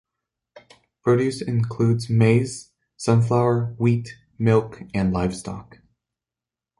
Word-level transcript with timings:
Produce 1.03 1.43
includes 1.43 2.09
maize, 2.09 2.71
sunflower, 2.97 3.75
wheat, 3.77 4.15
milk 4.39 4.81
and 4.95 5.13
livestock. 5.13 5.77